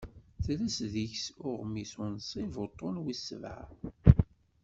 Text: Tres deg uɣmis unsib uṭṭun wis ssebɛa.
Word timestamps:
Tres 0.43 0.75
deg 0.93 1.13
uɣmis 1.47 1.93
unsib 2.05 2.53
uṭṭun 2.65 2.95
wis 3.03 3.19
ssebɛa. 3.21 3.61